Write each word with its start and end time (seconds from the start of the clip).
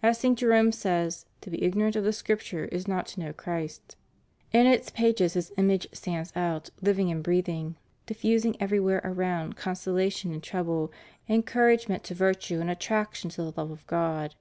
As 0.00 0.16
St. 0.18 0.38
Jerome 0.38 0.70
says, 0.70 1.26
to 1.40 1.50
be 1.50 1.60
ignorant 1.64 1.96
of 1.96 2.04
the 2.04 2.12
Scripture 2.12 2.66
is 2.66 2.86
not 2.86 3.04
to 3.08 3.20
know 3.20 3.32
Christ} 3.32 3.96
In 4.52 4.64
its 4.68 4.90
pages 4.90 5.34
His 5.34 5.50
Image 5.56 5.88
stands 5.92 6.32
out, 6.36 6.70
living 6.80 7.10
and 7.10 7.20
breathing; 7.20 7.74
diffusing 8.06 8.54
everywhere 8.60 9.00
around 9.02 9.56
consolation 9.56 10.32
in 10.32 10.40
trouble, 10.40 10.92
encourage 11.26 11.88
ment 11.88 12.04
to 12.04 12.14
virtue, 12.14 12.60
and 12.60 12.70
attraction 12.70 13.28
to 13.30 13.42
the 13.42 13.52
love 13.60 13.72
of 13.72 13.84
God. 13.88 14.36